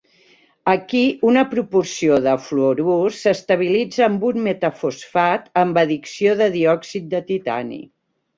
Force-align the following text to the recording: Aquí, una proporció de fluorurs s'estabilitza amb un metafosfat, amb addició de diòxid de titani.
Aquí, 0.71 1.01
una 1.31 1.43
proporció 1.51 2.17
de 2.27 2.33
fluorurs 2.45 3.19
s'estabilitza 3.25 4.01
amb 4.07 4.25
un 4.31 4.41
metafosfat, 4.49 5.45
amb 5.65 5.79
addició 5.83 6.35
de 6.41 6.49
diòxid 6.59 7.09
de 7.15 7.23
titani. 7.31 7.81